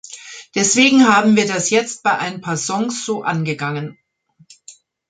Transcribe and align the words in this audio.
Deswegen 0.55 1.07
haben 1.07 1.35
wir 1.35 1.45
das 1.47 1.69
jetzt 1.69 2.01
bei 2.01 2.17
ein 2.17 2.41
paar 2.41 2.57
Songs 2.57 3.05
so 3.05 3.21
angegangen. 3.21 3.99